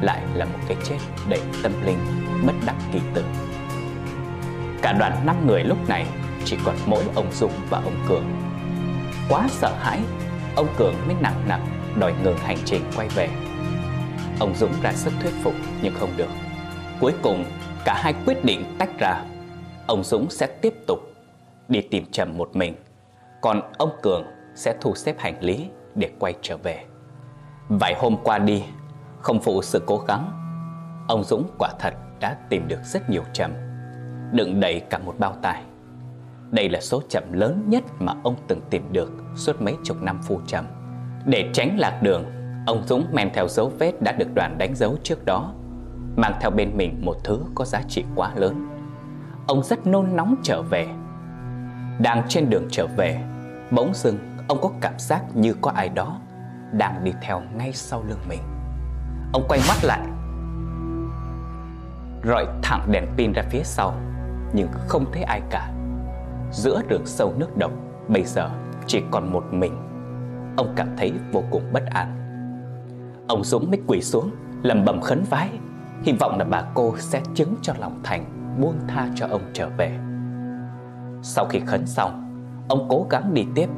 [0.01, 1.99] Lại là một cái chết đầy tâm linh,
[2.47, 3.25] Bất đắc kỳ tử.
[4.83, 6.07] Cả đoàn năm người lúc này,
[6.45, 8.25] Chỉ còn mỗi ông Dũng và ông Cường.
[9.29, 10.01] Quá sợ hãi,
[10.57, 13.29] Ông Cường mới nặng nặng, Đòi ngừng hành trình quay về.
[14.41, 16.29] Ông Dũng ra sức thuyết phục, nhưng không được.
[17.01, 17.45] Cuối cùng,
[17.85, 19.25] cả hai quyết định tách ra.
[19.87, 20.99] Ông Dũng sẽ tiếp tục
[21.69, 22.75] đi tìm Trầm một mình.
[23.41, 24.25] Còn ông Cường
[24.55, 26.85] sẽ thu xếp hành lý để quay trở về.
[27.69, 28.63] Vài hôm qua đi,
[29.21, 30.33] Không phụ sự cố gắng,
[31.09, 33.53] Ông Dũng quả thật đã tìm được rất nhiều trầm.
[34.33, 35.63] Đựng đầy cả một bao tải.
[36.51, 40.21] Đây là số trầm lớn nhất mà ông từng tìm được Suốt mấy chục năm
[40.23, 40.65] phu trầm.
[41.27, 42.25] Để tránh lạc đường
[42.69, 45.53] Ông Dũng men theo dấu vết đã được đoàn đánh dấu trước đó,
[46.17, 48.69] Mang theo bên mình một thứ có giá trị quá lớn.
[49.47, 50.87] Ông rất nôn nóng trở về.
[51.99, 53.21] Đang trên đường trở về,
[53.71, 56.19] Bỗng dưng ông có cảm giác như có ai đó
[56.73, 58.41] Đang đi theo ngay sau lưng mình.
[59.33, 60.07] Ông quay mắt lại,
[62.25, 63.95] Rọi thẳng đèn pin ra phía sau,
[64.53, 65.73] Nhưng không thấy ai cả.
[66.53, 67.73] Giữa đường sâu nước độc,
[68.09, 68.51] Bây giờ
[68.87, 69.73] chỉ còn một mình.
[70.57, 72.18] Ông cảm thấy vô cùng bất an.
[73.29, 74.31] Ông Dũng mới quỳ xuống
[74.63, 75.49] lầm bầm khấn vái.
[76.03, 78.25] Hy vọng là bà cô sẽ chứng cho lòng thành,
[78.61, 79.99] Buông tha cho ông trở về.
[81.23, 82.25] Sau khi khấn xong,
[82.69, 83.69] Ông cố gắng đi tiếp.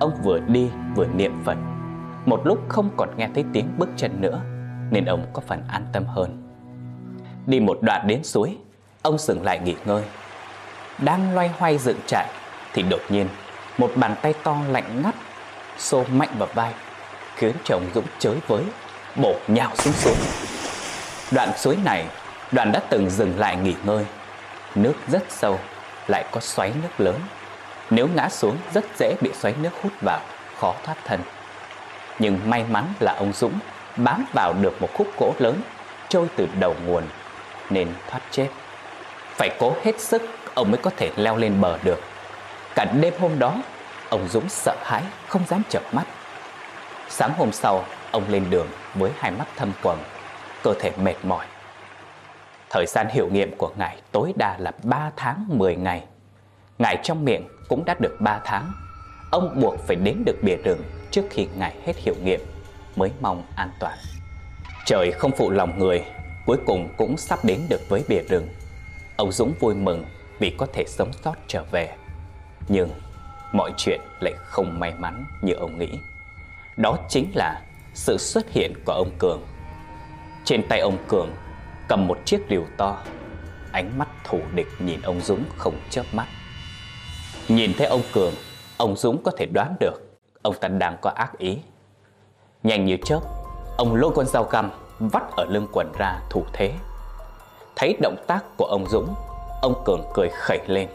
[0.00, 1.56] Ông vừa đi, vừa niệm Phật.
[2.26, 4.40] Một lúc không còn nghe thấy tiếng bước chân nữa,
[4.90, 6.42] Nên ông có phần an tâm hơn.
[7.46, 8.58] Đi một đoạn đến suối,
[9.02, 10.04] Ông dừng lại nghỉ ngơi.
[11.04, 12.28] Đang loay hoay dựng trại,
[12.72, 13.28] Thì đột nhiên,
[13.78, 15.14] Một bàn tay to lạnh ngắt,
[15.78, 16.74] Xô mạnh vào vai.
[17.36, 18.62] Khiến chồng Dũng chới với,
[19.16, 20.14] bột nhào xuống suối.
[21.30, 22.04] Đoạn suối này,
[22.52, 24.04] Đoàn đã từng dừng lại nghỉ ngơi.
[24.74, 25.58] Nước rất sâu,
[26.06, 27.20] Lại có xoáy nước lớn.
[27.90, 30.20] Nếu ngã xuống, rất dễ bị xoáy nước hút vào,
[30.58, 31.20] Khó thoát thân.
[32.18, 33.58] Nhưng may mắn là ông Dũng
[33.96, 35.62] Bám vào được một khúc gỗ lớn,
[36.08, 37.04] Trôi từ đầu nguồn,
[37.70, 38.48] Nên thoát chết.
[39.36, 40.22] Phải cố hết sức,
[40.54, 42.00] Ông mới có thể leo lên bờ được.
[42.74, 43.54] Cả đêm hôm đó,
[44.08, 46.04] Ông Dũng sợ hãi, không dám chợp mắt.
[47.08, 49.98] Sáng hôm sau, Ông lên đường với hai mắt thâm quầng,
[50.62, 51.46] Cơ thể mệt mỏi.
[52.70, 56.04] Thời gian hiệu nghiệm của ngài tối đa là 3 tháng 10 ngày.
[56.78, 58.72] Ngài trong miệng cũng đã được 3 tháng.
[59.30, 62.40] Ông buộc phải đến được bìa rừng trước khi ngài hết hiệu nghiệm
[62.96, 63.98] Mới mong an toàn.
[64.86, 66.04] Trời không phụ lòng người,
[66.46, 68.48] Cuối cùng cũng sắp đến được với bìa rừng.
[69.16, 70.04] Ông Dũng vui mừng
[70.38, 71.94] vì có thể sống sót trở về.
[72.68, 72.90] Nhưng
[73.52, 75.98] mọi chuyện lại không may mắn như ông nghĩ.
[76.76, 77.62] Đó chính là
[77.94, 79.42] sự xuất hiện của ông Cường
[80.44, 81.30] Trên tay ông Cường
[81.88, 82.98] cầm một chiếc rìu to
[83.72, 86.26] ánh mắt thù địch nhìn ông Dũng không chớp mắt.
[87.48, 88.34] Nhìn thấy ông Cường,
[88.76, 91.58] ông Dũng có thể đoán được ông ta đang có ác ý.
[92.62, 93.20] Nhanh như chớp,
[93.76, 96.72] ông lôi con dao găm vắt ở lưng quần ra thủ thế.
[97.76, 99.14] Thấy động tác của ông Dũng,
[99.62, 100.88] ông Cường cười khẩy lên.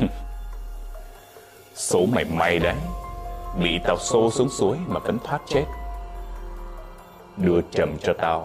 [1.74, 2.74] Số mày may đấy,
[3.62, 5.64] bị tao xô xuống suối mà vẫn thoát chết.
[7.36, 8.44] Đưa trầm cho tao,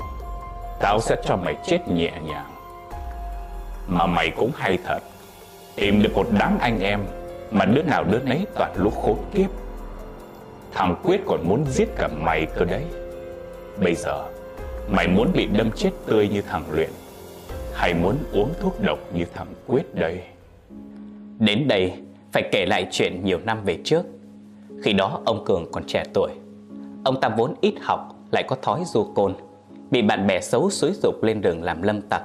[0.79, 2.51] tao sẽ cho mày chết nhẹ nhàng.
[3.87, 4.99] Mà mày cũng hay thật,
[5.75, 6.99] tìm được một đám anh em
[7.51, 9.49] mà đứa nào đứa nấy toàn lúc khốn kiếp.
[10.73, 12.83] Thằng Quyết còn muốn giết cả mày cơ đấy.
[13.83, 14.25] Bây giờ,
[14.89, 16.89] mày muốn bị đâm chết tươi như thằng Luyện,
[17.73, 20.21] hay muốn uống thuốc độc như thằng Quyết đây?
[21.39, 21.93] Đến đây,
[22.31, 24.05] phải kể lại chuyện nhiều năm về trước.
[24.81, 26.31] Khi đó ông Cường còn trẻ tuổi.
[27.03, 29.33] Ông ta vốn ít học, lại có thói du côn,
[29.91, 32.23] bị bạn bè xấu xúi dục lên đường làm lâm tặc,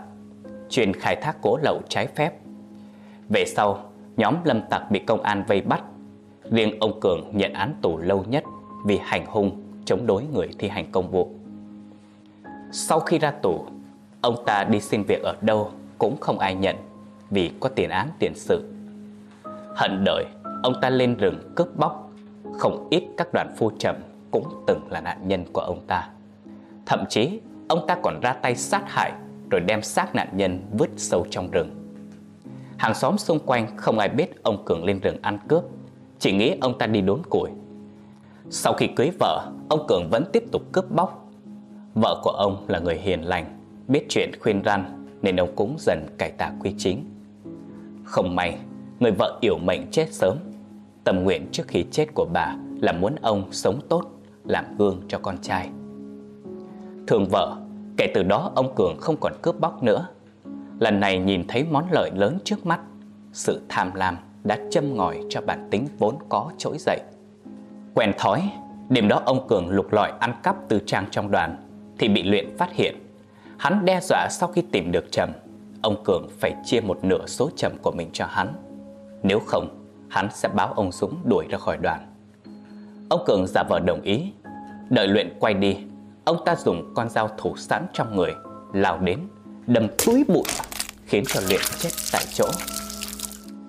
[0.68, 2.32] chuyên khai thác gỗ lậu trái phép.
[3.28, 3.78] Về sau,
[4.16, 5.82] nhóm lâm tặc bị công an vây bắt.
[6.50, 8.44] Riêng ông Cường nhận án tù lâu nhất
[8.86, 11.30] vì hành hung, chống đối người thi hành công vụ.
[12.72, 13.64] Sau khi ra tù,
[14.20, 16.76] ông ta đi xin việc ở đâu cũng không ai nhận
[17.30, 18.72] vì có tiền án tiền sự.
[19.76, 20.24] Hận đời,
[20.62, 22.03] ông ta lên rừng cướp bóc,
[22.58, 23.96] không ít các đoàn phu trầm
[24.30, 26.08] cũng từng là nạn nhân của ông ta.
[26.86, 29.12] Thậm chí, ông ta còn ra tay sát hại
[29.50, 31.70] rồi đem xác nạn nhân vứt sâu trong rừng.
[32.76, 35.64] Hàng xóm xung quanh không ai biết ông Cường lên rừng ăn cướp,
[36.18, 37.50] chỉ nghĩ ông ta đi đốn củi.
[38.50, 41.30] Sau khi cưới vợ, ông Cường vẫn tiếp tục cướp bóc.
[41.94, 46.06] Vợ của ông là người hiền lành, biết chuyện khuyên răn nên ông cũng dần
[46.18, 47.04] cải tà quy chính.
[48.04, 48.58] Không may,
[49.00, 50.36] người vợ yểu mệnh chết sớm.
[51.04, 54.02] Tâm nguyện trước khi chết của bà là muốn ông sống tốt,
[54.44, 55.68] làm gương cho con trai.
[57.06, 57.56] thường vợ,
[57.96, 60.06] kể từ đó ông Cường không còn cướp bóc nữa.
[60.80, 62.80] Lần này nhìn thấy món lợi lớn trước mắt,
[63.32, 67.00] sự tham lam đã châm ngòi cho bản tính vốn có trỗi dậy.
[67.94, 68.50] Quen thói,
[68.88, 71.56] đêm đó ông Cường lục lọi ăn cắp từ trang trong đoàn
[71.98, 72.94] thì bị luyện phát hiện.
[73.58, 75.30] Hắn đe dọa sau khi tìm được Trầm,
[75.82, 78.52] ông Cường phải chia một nửa số Trầm của mình cho hắn.
[79.22, 79.83] Nếu không,
[80.14, 82.06] hắn sẽ báo ông Dũng đuổi ra khỏi đoàn.
[83.08, 84.32] Ông Cường giả vờ đồng ý.
[84.90, 85.76] Đợi luyện quay đi,
[86.24, 88.34] ông ta dùng con dao thủ sẵn trong người,
[88.72, 89.18] lao đến,
[89.66, 90.42] đâm túi bụi,
[91.06, 92.44] khiến cho luyện chết tại chỗ.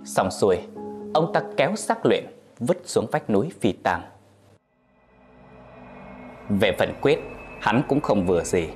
[0.05, 0.57] Xong xuôi,
[1.13, 2.25] ông ta kéo xác luyện,
[2.59, 4.01] vứt xuống vách núi phi tang.
[6.49, 7.19] Về phần quyết,
[7.61, 8.67] hắn cũng không vừa gì.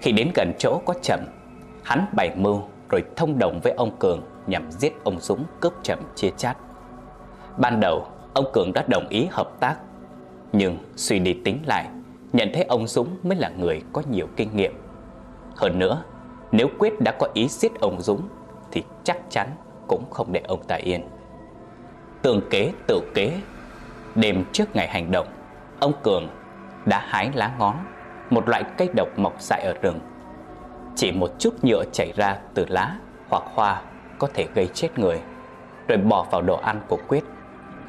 [0.00, 1.20] Khi đến gần chỗ có chậm,
[1.84, 5.98] hắn bày mưu rồi thông đồng với ông Cường nhằm giết ông Dũng cướp chậm
[6.14, 6.56] chia chát.
[7.56, 9.76] Ban đầu, ông Cường đã đồng ý hợp tác,
[10.52, 11.86] nhưng suy đi tính lại,
[12.32, 14.72] nhận thấy ông Dũng mới là người có nhiều kinh nghiệm.
[15.56, 16.02] Hơn nữa,
[16.52, 18.22] nếu Quyết đã có ý giết ông Dũng
[18.70, 19.48] thì chắc chắn
[19.88, 21.02] cũng không để ông ta yên.
[22.22, 23.40] Tường kế tự kế,
[24.14, 25.26] đêm trước ngày hành động,
[25.80, 26.28] ông Cường
[26.84, 27.76] đã hái lá ngón,
[28.30, 30.00] một loại cây độc mọc dại ở rừng.
[30.96, 32.96] Chỉ một chút nhựa chảy ra từ lá
[33.28, 33.82] hoặc hoa
[34.18, 35.20] có thể gây chết người,
[35.88, 37.24] rồi bỏ vào đồ ăn của Quyết,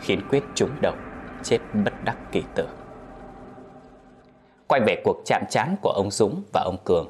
[0.01, 0.95] khiến Quyết trúng độc,
[1.43, 2.67] chết bất đắc kỳ tử.
[4.67, 7.07] Quay về cuộc chạm trán của ông Dũng và ông Cường.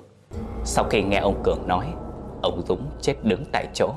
[0.63, 1.93] Sau khi nghe ông Cường nói,
[2.41, 3.89] ông Dũng chết đứng tại chỗ.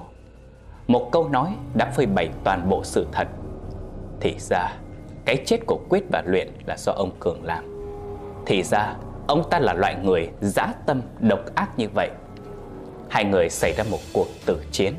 [0.86, 3.28] Một câu nói đã phơi bày toàn bộ sự thật.
[4.20, 4.72] Thì ra,
[5.24, 7.64] cái chết của Quyết và Luyện là do ông Cường làm.
[8.46, 12.10] Thì ra, ông ta là loại người dã tâm độc ác như vậy.
[13.10, 14.94] Hai người xảy ra một cuộc tử chiến.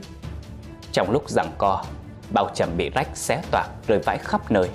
[0.91, 1.83] Trong lúc giằng co,
[2.33, 4.69] bao trầm bị rách xé toạc rơi vãi khắp nơi.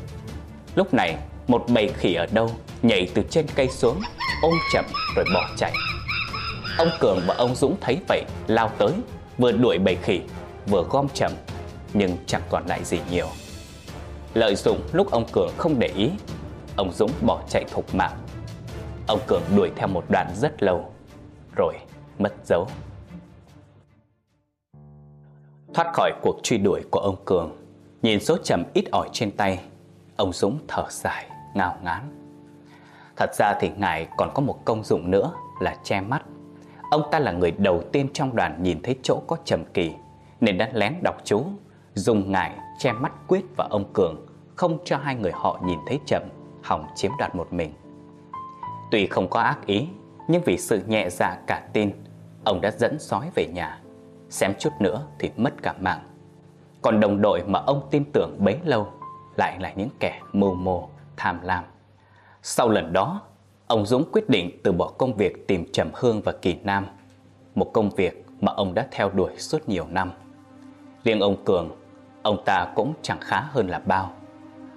[0.74, 1.16] Lúc này,
[1.48, 2.50] một bầy khỉ ở đâu
[2.82, 4.00] nhảy từ trên cây xuống,
[4.42, 4.84] ôm chậm
[5.16, 5.72] rồi bỏ chạy.
[6.78, 8.92] Ông Cường và ông Dũng thấy vậy, lao tới,
[9.38, 10.20] vừa đuổi bầy khỉ,
[10.66, 11.32] vừa gom chậm,
[11.94, 13.26] nhưng chẳng còn lại gì nhiều.
[14.34, 16.10] Lợi dụng lúc ông Cường không để ý,
[16.76, 18.16] ông Dũng bỏ chạy thục mạng.
[19.06, 20.92] Ông Cường đuổi theo một đoạn rất lâu,
[21.56, 21.74] rồi
[22.18, 22.68] mất dấu.
[25.74, 27.56] Thoát khỏi cuộc truy đuổi của ông Cường,
[28.02, 29.60] nhìn số chầm ít ỏi trên tay,
[30.16, 32.02] ông Dũng thở dài, ngao ngán.
[33.16, 36.22] Thật ra thì ngài còn có một công dụng nữa là che mắt.
[36.90, 39.92] Ông ta là người đầu tiên trong đoàn nhìn thấy chỗ có trầm kỳ,
[40.40, 41.44] nên đã lén đọc chú,
[41.94, 45.98] dùng ngài che mắt Quyết và ông Cường, không cho hai người họ nhìn thấy
[46.06, 46.22] trầm,
[46.62, 47.72] hỏng chiếm đoạt một mình.
[48.90, 49.88] Tuy không có ác ý,
[50.28, 51.90] nhưng vì sự nhẹ dạ cả tin,
[52.44, 53.80] ông đã dẫn sói về nhà.
[54.30, 56.00] Xém chút nữa thì mất cả mạng.
[56.82, 58.88] Còn đồng đội mà ông tin tưởng bấy lâu
[59.36, 61.64] lại là những kẻ mưu mô, tham lam.
[62.42, 63.20] Sau lần đó,
[63.66, 66.86] ông Dũng quyết định từ bỏ công việc tìm Trầm Hương và Kỳ Nam,
[67.54, 70.12] một công việc mà ông đã theo đuổi suốt nhiều năm.
[71.04, 71.70] Riêng ông Cường,
[72.22, 74.12] ông ta cũng chẳng khá hơn là bao.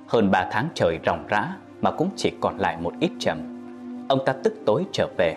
[0.07, 3.37] Hơn ba tháng trời ròng rã mà cũng chỉ còn lại một ít trầm.
[4.09, 5.35] Ông ta tức tối trở về.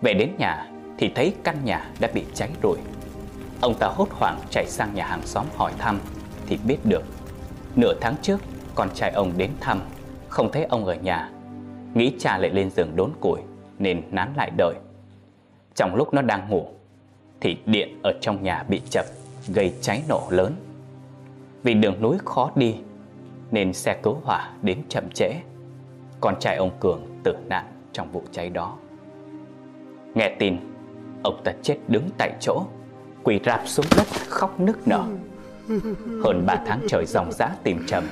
[0.00, 2.78] Về đến nhà thì thấy căn nhà đã bị cháy rụi.
[3.60, 6.00] Ông ta hốt hoảng chạy sang nhà hàng xóm hỏi thăm
[6.46, 7.02] thì biết được.
[7.76, 8.40] Nửa tháng trước,
[8.74, 9.80] con trai ông đến thăm,
[10.28, 11.30] không thấy ông ở nhà.
[11.94, 13.40] Nghĩ cha lại lên giường đốn củi
[13.78, 14.74] nên nán lại đợi.
[15.74, 16.68] Trong lúc nó đang ngủ
[17.40, 19.04] thì điện ở trong nhà bị chập
[19.48, 20.54] gây cháy nổ lớn.
[21.62, 22.76] Vì đường núi khó đi
[23.50, 25.32] nên xe cứu hỏa đến chậm trễ.
[26.20, 28.76] Con trai ông Cường tử nạn trong vụ cháy đó.
[30.14, 30.56] Nghe tin,
[31.22, 32.62] ông ta chết đứng tại chỗ,
[33.22, 35.04] quỳ rạp xuống đất khóc nức nở.
[36.24, 38.04] Hơn 3 tháng trời dòng dã tìm trầm,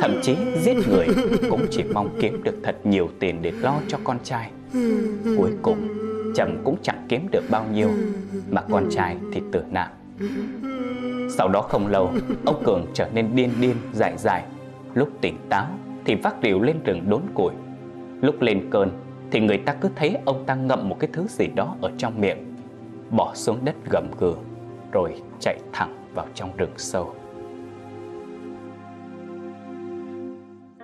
[0.00, 1.06] thậm chí giết người
[1.50, 4.50] cũng chỉ mong kiếm được thật nhiều tiền để lo cho con trai.
[5.38, 5.88] Cuối cùng,
[6.34, 7.88] Trầm cũng chẳng kiếm được bao nhiêu,
[8.50, 9.90] mà con trai thì tử nạn.
[11.30, 12.12] Sau đó không lâu,
[12.44, 14.44] ông Cường trở nên điên điên, dại dại.
[14.94, 15.66] Lúc tỉnh táo
[16.04, 17.52] thì vác rìu lên rừng đốn củi.
[18.20, 18.90] Lúc lên cơn
[19.30, 22.20] thì người ta cứ thấy ông ta ngậm một cái thứ gì đó ở trong
[22.20, 22.38] miệng,
[23.10, 24.34] bỏ xuống đất gầm gừ,
[24.92, 27.14] rồi chạy thẳng vào trong rừng sâu.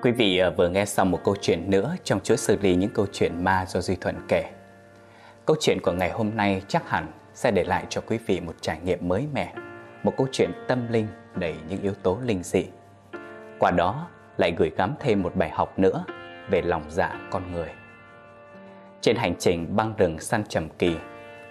[0.02, 2.90] Quý vị à, vừa nghe xong một câu chuyện nữa trong chuỗi xử lý những
[2.94, 4.50] câu chuyện ma do Duy Thuận kể.
[5.46, 8.54] Câu chuyện của ngày hôm nay chắc hẳn sẽ để lại cho quý vị một
[8.60, 9.54] trải nghiệm mới mẻ,
[10.02, 12.64] một câu chuyện tâm linh đầy những yếu tố linh dị.
[13.58, 16.04] Qua đó lại gửi gắm thêm một bài học nữa
[16.50, 17.68] về lòng dạ con người.
[19.00, 20.96] Trên hành trình băng rừng săn trầm kỳ,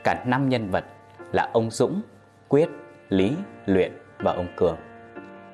[0.03, 0.83] cả năm nhân vật
[1.31, 2.01] là ông Dũng,
[2.47, 2.69] Quyết,
[3.10, 3.34] Lý,
[3.65, 4.77] Luyện và ông Cường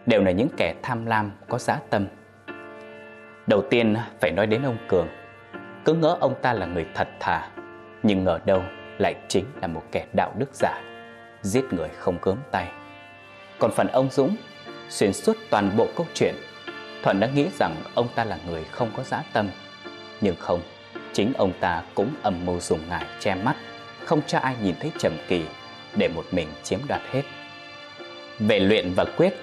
[0.06, 2.08] đều là những kẻ tham lam có giá tâm.
[3.48, 5.08] Đầu tiên phải nói đến ông Cường.
[5.86, 7.50] Cứ ngỡ ông ta là người thật thà,
[8.04, 8.64] nhưng ngờ đâu
[8.98, 10.82] lại chính là một kẻ đạo đức giả,
[11.42, 12.72] giết người không cớm tay.
[13.60, 14.36] Còn phần ông Dũng,
[14.90, 16.36] xuyên suốt toàn bộ câu chuyện,
[17.04, 19.50] Thuận đã nghĩ rằng ông ta là người không có giá tâm.
[20.22, 20.62] Nhưng không,
[21.14, 23.56] chính ông ta cũng âm mưu dùng ngải che mắt,
[24.06, 25.46] không cho ai nhìn thấy Trầm Kỳ
[25.96, 27.22] để một mình chiếm đoạt hết.
[28.40, 29.34] Về luyện và quyết,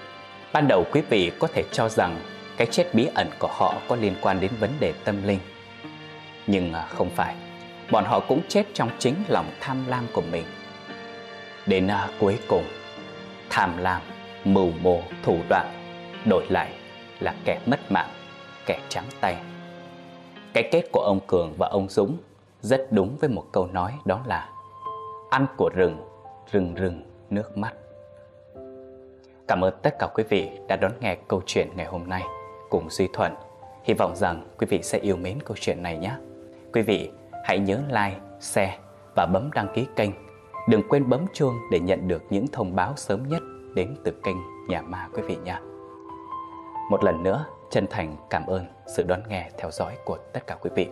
[0.53, 2.21] ban đầu quý vị có thể cho rằng
[2.57, 5.39] cái chết bí ẩn của họ có liên quan đến vấn đề tâm linh.
[6.47, 7.35] Nhưng à, không phải,
[7.91, 10.45] bọn họ cũng chết trong chính lòng tham lam của mình.
[11.67, 12.65] Đến à, cuối cùng,
[13.51, 14.03] tham lam,
[14.45, 15.67] mưu mô, thủ đoạn
[16.25, 16.73] đổi lại
[17.21, 18.11] là kẻ mất mạng,
[18.67, 19.37] kẻ trắng tay.
[20.53, 22.17] Cái kết của ông Cường và ông Dũng
[22.61, 24.49] rất đúng với một câu nói đó là
[25.31, 26.08] Ăn của rừng,
[26.53, 27.75] rừng rừng nước mắt.
[29.49, 32.23] Cảm ơn tất cả quý vị đã đón nghe câu chuyện ngày hôm nay
[32.71, 33.35] cùng Duy Thuận.
[33.85, 36.13] Hy vọng rằng quý vị sẽ yêu mến câu chuyện này nhé.
[36.73, 37.11] Quý vị
[37.45, 38.79] hãy nhớ like, share
[39.17, 40.11] và bấm đăng ký kênh.
[40.69, 43.43] Đừng quên bấm chuông để nhận được những thông báo sớm nhất
[43.75, 44.37] đến từ kênh
[44.69, 45.61] Nhà Ma quý vị nha.
[46.91, 48.65] Một lần nữa, chân thành cảm ơn
[48.97, 50.89] sự đón nghe theo dõi của tất cả quý vị.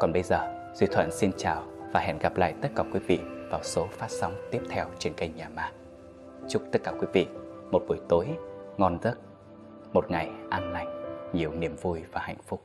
[0.00, 3.20] Còn bây giờ, Duy Thuận xin chào và hẹn gặp lại tất cả quý vị
[3.52, 5.72] vào số phát sóng tiếp theo trên kênh Nhà Ma.
[6.48, 7.26] Chúc tất cả quý vị
[7.70, 8.26] một buổi tối
[8.78, 9.18] ngon giấc,
[9.92, 10.88] một ngày an lành,
[11.32, 12.62] nhiều niềm vui và hạnh phúc.